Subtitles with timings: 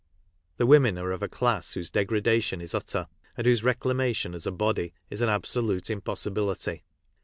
[0.57, 3.07] The women are of a class whose degradation is utter,
[3.37, 6.83] and whose reclamation, as a body, is an absolute impossibility.